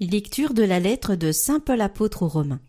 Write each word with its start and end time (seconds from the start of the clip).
Lecture 0.00 0.52
de 0.52 0.62
la 0.62 0.80
lettre 0.80 1.14
de 1.14 1.30
Saint 1.30 1.60
Paul 1.60 1.80
apôtre 1.80 2.22
aux 2.22 2.28
Romains. 2.28 2.60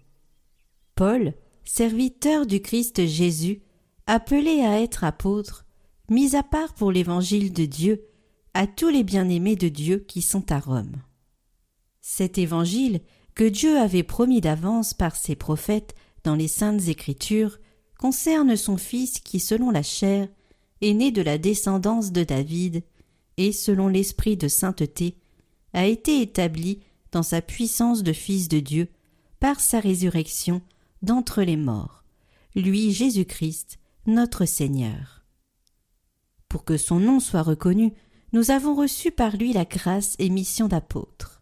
Paul, 0.94 1.34
serviteur 1.64 2.46
du 2.46 2.62
Christ 2.62 3.06
Jésus, 3.06 3.64
appelé 4.06 4.62
à 4.62 4.80
être 4.80 5.04
apôtre, 5.04 5.66
mis 6.10 6.36
à 6.36 6.44
part 6.44 6.74
pour 6.76 6.92
l'évangile 6.92 7.52
de 7.52 7.66
Dieu, 7.66 8.07
à 8.58 8.66
tous 8.66 8.90
les 8.90 9.04
bien-aimés 9.04 9.56
de 9.56 9.70
Dieu 9.70 10.04
qui 10.08 10.24
sont 10.24 10.52
à 10.52 10.58
Rome. 10.58 10.96
Cet 12.02 12.40
évangile, 12.40 13.02
que 13.36 13.44
Dieu 13.44 13.78
avait 13.78 14.02
promis 14.02 14.42
d'avance 14.42 14.96
par 14.96 15.16
ses 15.16 15.36
prophètes 15.36 15.94
dans 16.24 16.34
les 16.34 16.48
saintes 16.48 16.88
écritures, 16.88 17.60
concerne 18.00 18.56
son 18.56 18.78
Fils 18.78 19.20
qui, 19.20 19.40
selon 19.40 19.70
la 19.70 19.84
chair, 19.84 20.28
est 20.82 20.96
né 20.96 21.12
de 21.12 21.22
la 21.22 21.38
descendance 21.38 22.12
de 22.12 22.24
David, 22.24 22.82
et, 23.38 23.52
selon 23.52 23.90
l'esprit 23.90 24.38
de 24.38 24.48
sainteté, 24.48 25.20
a 25.74 25.86
été 25.86 26.20
établi 26.20 26.80
dans 27.12 27.22
sa 27.22 27.44
puissance 27.44 28.02
de 28.02 28.12
Fils 28.12 28.48
de 28.48 28.60
Dieu 28.60 28.88
par 29.40 29.60
sa 29.60 29.80
résurrection 29.80 30.64
d'entre 31.04 31.44
les 31.44 31.58
morts, 31.58 32.04
lui 32.56 32.92
Jésus-Christ, 32.92 33.78
notre 34.08 34.46
Seigneur. 34.46 35.26
Pour 36.50 36.64
que 36.64 36.78
son 36.78 37.00
nom 37.00 37.20
soit 37.20 37.44
reconnu, 37.44 37.94
nous 38.34 38.52
avons 38.52 38.76
reçu 38.76 39.12
par 39.12 39.36
lui 39.38 39.54
la 39.54 39.66
grâce 39.66 40.16
et 40.20 40.30
mission 40.30 40.68
d'apôtre, 40.68 41.42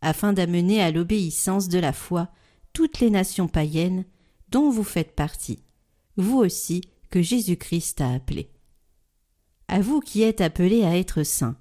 afin 0.00 0.32
d'amener 0.32 0.82
à 0.82 0.90
l'obéissance 0.90 1.68
de 1.68 1.78
la 1.78 1.92
foi 1.92 2.28
toutes 2.72 3.00
les 3.00 3.10
nations 3.10 3.48
païennes 3.48 4.04
dont 4.48 4.70
vous 4.70 4.84
faites 4.84 5.14
partie, 5.14 5.62
vous 6.16 6.38
aussi 6.38 6.82
que 7.10 7.22
Jésus-Christ 7.22 8.00
a 8.00 8.12
appelé. 8.12 8.50
À 9.68 9.80
vous 9.80 10.00
qui 10.00 10.22
êtes 10.22 10.40
appelés 10.40 10.84
à 10.84 10.96
être 10.96 11.22
saints, 11.22 11.56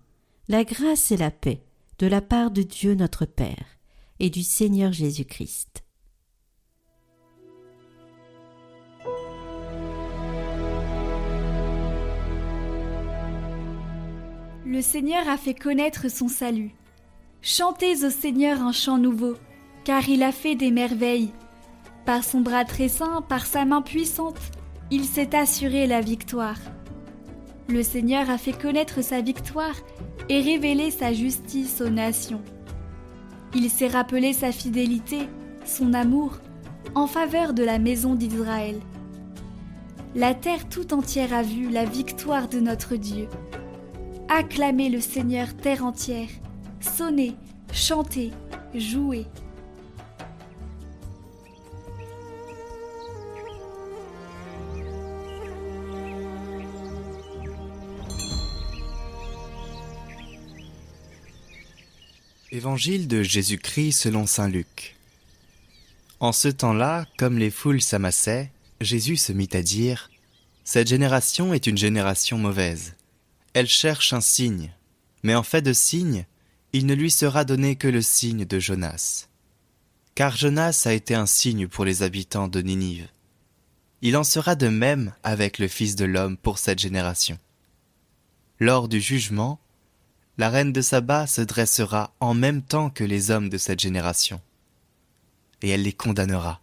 la 0.47 0.63
grâce 0.63 1.11
et 1.11 1.17
la 1.17 1.31
paix 1.31 1.63
de 1.99 2.07
la 2.07 2.21
part 2.21 2.51
de 2.51 2.63
Dieu 2.63 2.95
notre 2.95 3.25
Père 3.25 3.77
et 4.19 4.29
du 4.29 4.43
Seigneur 4.43 4.91
Jésus-Christ. 4.91 5.82
Le 14.73 14.81
Seigneur 14.81 15.29
a 15.29 15.37
fait 15.37 15.53
connaître 15.53 16.09
son 16.09 16.27
salut. 16.27 16.73
Chantez 17.43 18.03
au 18.03 18.09
Seigneur 18.09 18.59
un 18.59 18.71
chant 18.71 18.97
nouveau, 18.97 19.35
car 19.83 20.09
il 20.09 20.23
a 20.23 20.31
fait 20.31 20.55
des 20.55 20.71
merveilles. 20.71 21.31
Par 22.07 22.23
son 22.23 22.41
bras 22.41 22.65
très 22.65 22.87
saint, 22.87 23.21
par 23.21 23.45
sa 23.45 23.65
main 23.65 23.83
puissante, 23.83 24.39
il 24.89 25.05
s'est 25.05 25.35
assuré 25.35 25.85
la 25.85 26.01
victoire. 26.01 26.57
Le 27.69 27.83
Seigneur 27.83 28.31
a 28.31 28.39
fait 28.39 28.59
connaître 28.59 29.03
sa 29.03 29.21
victoire 29.21 29.75
et 30.27 30.41
révélé 30.41 30.89
sa 30.89 31.13
justice 31.13 31.79
aux 31.79 31.91
nations. 31.91 32.41
Il 33.53 33.69
s'est 33.69 33.89
rappelé 33.89 34.33
sa 34.33 34.51
fidélité, 34.51 35.19
son 35.65 35.93
amour, 35.93 36.39
en 36.95 37.05
faveur 37.05 37.53
de 37.53 37.63
la 37.63 37.77
maison 37.77 38.15
d'Israël. 38.15 38.79
La 40.15 40.33
terre 40.33 40.67
tout 40.67 40.95
entière 40.95 41.31
a 41.31 41.43
vu 41.43 41.69
la 41.69 41.85
victoire 41.85 42.47
de 42.47 42.59
notre 42.59 42.95
Dieu. 42.95 43.27
Acclamez 44.29 44.89
le 44.89 45.01
Seigneur 45.01 45.55
terre 45.55 45.85
entière, 45.85 46.29
sonnez, 46.81 47.35
chantez, 47.71 48.31
jouez. 48.73 49.25
Évangile 62.51 63.07
de 63.07 63.23
Jésus-Christ 63.23 63.93
selon 63.93 64.25
Saint 64.25 64.47
Luc. 64.47 64.95
En 66.19 66.31
ce 66.31 66.47
temps-là, 66.47 67.05
comme 67.17 67.37
les 67.37 67.49
foules 67.49 67.81
s'amassaient, 67.81 68.51
Jésus 68.79 69.17
se 69.17 69.33
mit 69.33 69.49
à 69.53 69.61
dire 69.61 70.09
Cette 70.63 70.87
génération 70.87 71.53
est 71.53 71.67
une 71.67 71.77
génération 71.77 72.37
mauvaise. 72.37 72.93
Elle 73.53 73.67
cherche 73.67 74.13
un 74.13 74.21
signe, 74.21 74.73
mais 75.21 75.35
en 75.35 75.43
fait 75.43 75.61
de 75.61 75.73
signe, 75.73 76.25
il 76.73 76.87
ne 76.87 76.95
lui 76.95 77.11
sera 77.11 77.45
donné 77.45 77.75
que 77.75 77.87
le 77.87 78.01
signe 78.01 78.45
de 78.45 78.59
Jonas. 78.59 79.27
Car 80.15 80.35
Jonas 80.35 80.83
a 80.85 80.93
été 80.93 81.13
un 81.13 81.27
signe 81.27 81.67
pour 81.67 81.85
les 81.85 82.01
habitants 82.01 82.47
de 82.47 82.61
Ninive. 82.61 83.07
Il 84.01 84.17
en 84.17 84.23
sera 84.23 84.55
de 84.55 84.67
même 84.67 85.13
avec 85.23 85.59
le 85.59 85.67
Fils 85.67 85.95
de 85.95 86.05
l'homme 86.05 86.35
pour 86.35 86.57
cette 86.57 86.79
génération. 86.79 87.37
Lors 88.59 88.87
du 88.87 88.99
jugement, 88.99 89.59
la 90.37 90.49
reine 90.49 90.73
de 90.73 90.81
Saba 90.81 91.27
se 91.27 91.41
dressera 91.41 92.13
en 92.19 92.33
même 92.33 92.63
temps 92.63 92.89
que 92.89 93.03
les 93.03 93.29
hommes 93.29 93.49
de 93.49 93.57
cette 93.59 93.79
génération, 93.79 94.41
et 95.61 95.69
elle 95.69 95.83
les 95.83 95.93
condamnera. 95.93 96.61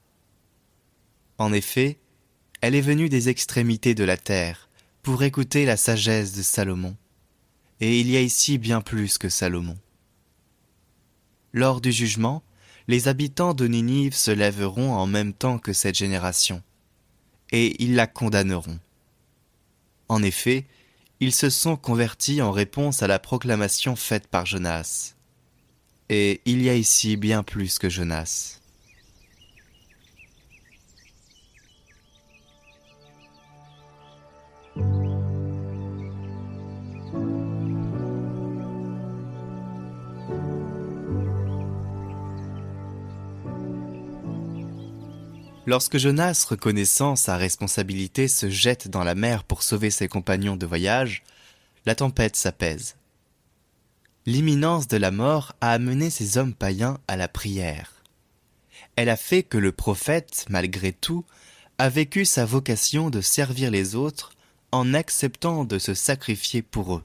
En 1.39 1.53
effet, 1.53 2.01
elle 2.61 2.75
est 2.75 2.81
venue 2.81 3.09
des 3.09 3.29
extrémités 3.29 3.95
de 3.95 4.05
la 4.05 4.17
terre 4.17 4.70
pour 5.03 5.23
écouter 5.23 5.65
la 5.65 5.77
sagesse 5.77 6.33
de 6.33 6.43
Salomon, 6.43 6.97
et 7.81 8.01
il 8.01 8.11
y 8.11 8.17
a 8.17 8.21
ici 8.21 8.59
bien 8.59 8.81
plus 8.81 9.17
que 9.17 9.29
Salomon. 9.29 9.79
Lors 11.53 11.81
du 11.81 11.91
jugement, 11.91 12.43
les 12.87 13.09
habitants 13.09 13.55
de 13.55 13.67
Ninive 13.67 14.15
se 14.15 14.31
lèveront 14.31 14.93
en 14.93 15.07
même 15.07 15.33
temps 15.33 15.59
que 15.59 15.73
cette 15.73 15.97
génération, 15.97 16.63
et 17.51 17.83
ils 17.83 17.95
la 17.95 18.07
condamneront. 18.07 18.79
En 20.09 20.23
effet, 20.23 20.67
ils 21.21 21.35
se 21.35 21.51
sont 21.51 21.77
convertis 21.77 22.43
en 22.43 22.51
réponse 22.51 23.03
à 23.03 23.07
la 23.07 23.19
proclamation 23.19 23.97
faite 23.97 24.27
par 24.27 24.47
Jonas. 24.47 25.15
Et 26.09 26.41
il 26.45 26.63
y 26.63 26.69
a 26.69 26.75
ici 26.75 27.17
bien 27.17 27.43
plus 27.43 27.79
que 27.79 27.89
Jonas. 27.89 28.60
Lorsque 45.71 45.99
Jonas, 45.99 46.47
reconnaissant 46.51 47.15
sa 47.15 47.37
responsabilité, 47.37 48.27
se 48.27 48.51
jette 48.51 48.89
dans 48.89 49.05
la 49.05 49.15
mer 49.15 49.45
pour 49.45 49.63
sauver 49.63 49.93
ses 49.93 50.09
compagnons 50.09 50.57
de 50.57 50.67
voyage, 50.67 51.23
la 51.87 51.95
tempête 51.95 52.35
s'apaise. 52.35 52.97
L'imminence 54.27 54.89
de 54.89 54.97
la 54.97 55.13
mort 55.13 55.53
a 55.61 55.71
amené 55.71 56.11
ces 56.11 56.39
hommes 56.39 56.55
païens 56.55 56.99
à 57.07 57.17
la 57.17 57.29
prière. 57.29 58.03
Elle 58.97 59.09
a 59.09 59.17
fait 59.17 59.45
que 59.45 59.59
le 59.59 59.71
prophète, 59.71 60.45
malgré 60.49 60.93
tout, 60.93 61.25
a 61.79 61.89
vécu 61.89 62.25
sa 62.25 62.45
vocation 62.45 63.09
de 63.09 63.21
servir 63.21 63.71
les 63.71 63.95
autres 63.95 64.33
en 64.73 64.93
acceptant 64.93 65.65
de 65.65 65.79
se 65.79 65.95
sacrifier 65.95 66.63
pour 66.63 66.97
eux, 66.97 67.05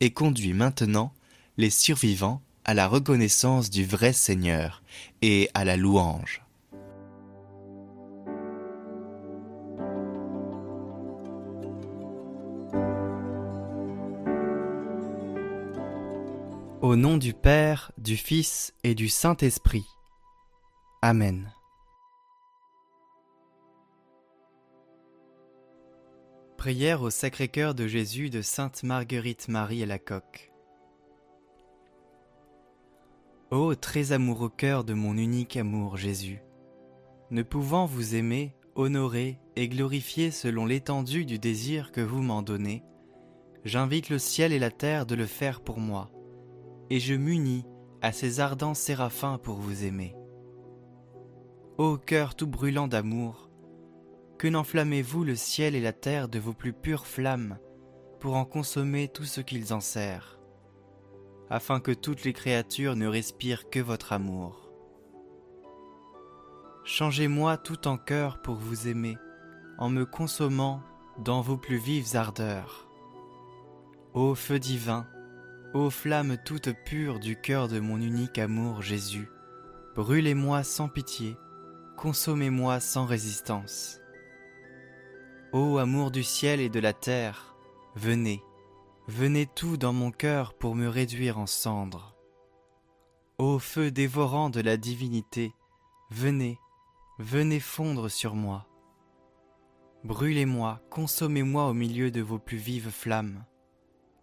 et 0.00 0.10
conduit 0.10 0.52
maintenant 0.52 1.14
les 1.56 1.70
survivants 1.70 2.42
à 2.66 2.74
la 2.74 2.86
reconnaissance 2.86 3.70
du 3.70 3.86
vrai 3.86 4.12
Seigneur 4.12 4.82
et 5.22 5.48
à 5.54 5.64
la 5.64 5.78
louange. 5.78 6.43
Au 16.84 16.96
nom 16.96 17.16
du 17.16 17.32
Père, 17.32 17.92
du 17.96 18.14
Fils 18.14 18.74
et 18.84 18.94
du 18.94 19.08
Saint-Esprit. 19.08 19.86
Amen. 21.00 21.50
Prière 26.58 27.00
au 27.00 27.08
Sacré-Cœur 27.08 27.74
de 27.74 27.86
Jésus 27.86 28.28
de 28.28 28.42
Sainte 28.42 28.82
Marguerite 28.82 29.48
Marie 29.48 29.86
la 29.86 29.98
Coque. 29.98 30.52
Ô 33.50 33.74
très 33.74 34.12
amoureux 34.12 34.50
cœur 34.50 34.84
de 34.84 34.92
mon 34.92 35.16
unique 35.16 35.56
amour, 35.56 35.96
Jésus, 35.96 36.42
ne 37.30 37.42
pouvant 37.42 37.86
vous 37.86 38.14
aimer, 38.14 38.54
honorer 38.74 39.38
et 39.56 39.68
glorifier 39.68 40.30
selon 40.30 40.66
l'étendue 40.66 41.24
du 41.24 41.38
désir 41.38 41.92
que 41.92 42.02
vous 42.02 42.20
m'en 42.20 42.42
donnez, 42.42 42.82
j'invite 43.64 44.10
le 44.10 44.18
ciel 44.18 44.52
et 44.52 44.58
la 44.58 44.70
terre 44.70 45.06
de 45.06 45.14
le 45.14 45.24
faire 45.24 45.62
pour 45.62 45.78
moi 45.80 46.10
et 46.90 47.00
je 47.00 47.14
m'unis 47.14 47.64
à 48.02 48.12
ces 48.12 48.40
ardents 48.40 48.74
séraphins 48.74 49.38
pour 49.38 49.56
vous 49.56 49.84
aimer. 49.84 50.14
Ô 51.78 51.96
cœur 51.96 52.34
tout 52.34 52.46
brûlant 52.46 52.88
d'amour, 52.88 53.50
que 54.38 54.48
n'enflammez-vous 54.48 55.24
le 55.24 55.36
ciel 55.36 55.74
et 55.74 55.80
la 55.80 55.92
terre 55.92 56.28
de 56.28 56.38
vos 56.38 56.52
plus 56.52 56.72
pures 56.72 57.06
flammes 57.06 57.58
pour 58.20 58.36
en 58.36 58.44
consommer 58.44 59.08
tout 59.08 59.24
ce 59.24 59.40
qu'ils 59.40 59.72
en 59.72 59.80
serrent 59.80 60.34
afin 61.50 61.80
que 61.80 61.92
toutes 61.92 62.24
les 62.24 62.32
créatures 62.32 62.96
ne 62.96 63.06
respirent 63.06 63.70
que 63.70 63.80
votre 63.80 64.12
amour. 64.12 64.70
Changez-moi 66.84 67.56
tout 67.56 67.88
en 67.88 67.96
cœur 67.96 68.42
pour 68.42 68.56
vous 68.56 68.88
aimer, 68.88 69.16
en 69.78 69.88
me 69.88 70.04
consommant 70.04 70.82
dans 71.18 71.40
vos 71.40 71.56
plus 71.56 71.78
vives 71.78 72.16
ardeurs. 72.16 72.88
Ô 74.12 74.34
feu 74.34 74.58
divin, 74.58 75.06
ô 75.74 75.90
flamme 75.90 76.36
toute 76.38 76.72
pure 76.84 77.18
du 77.18 77.34
cœur 77.34 77.66
de 77.66 77.80
mon 77.80 78.00
unique 78.00 78.38
amour 78.38 78.80
Jésus, 78.80 79.28
brûlez-moi 79.96 80.62
sans 80.62 80.88
pitié, 80.88 81.36
consommez-moi 81.96 82.78
sans 82.78 83.06
résistance. 83.06 83.98
Ô 85.52 85.78
amour 85.78 86.12
du 86.12 86.22
ciel 86.22 86.60
et 86.60 86.68
de 86.68 86.78
la 86.78 86.92
terre, 86.92 87.56
venez, 87.96 88.40
venez 89.08 89.46
tout 89.46 89.76
dans 89.76 89.92
mon 89.92 90.12
cœur 90.12 90.54
pour 90.54 90.76
me 90.76 90.86
réduire 90.86 91.40
en 91.40 91.46
cendres. 91.46 92.14
Ô 93.38 93.58
feu 93.58 93.90
dévorant 93.90 94.50
de 94.50 94.60
la 94.60 94.76
divinité, 94.76 95.52
venez, 96.08 96.56
venez 97.18 97.58
fondre 97.58 98.08
sur 98.08 98.36
moi. 98.36 98.68
Brûlez-moi, 100.04 100.80
consommez-moi 100.88 101.66
au 101.66 101.74
milieu 101.74 102.12
de 102.12 102.20
vos 102.20 102.38
plus 102.38 102.58
vives 102.58 102.90
flammes, 102.90 103.44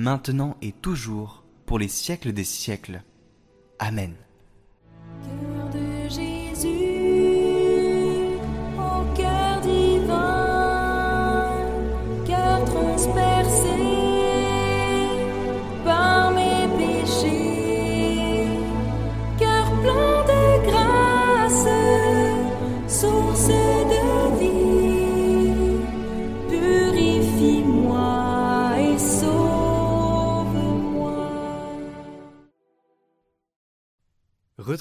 maintenant 0.00 0.56
et 0.62 0.72
toujours, 0.72 1.44
pour 1.66 1.78
les 1.78 1.88
siècles 1.88 2.32
des 2.32 2.44
siècles. 2.44 3.02
Amen. 3.78 4.14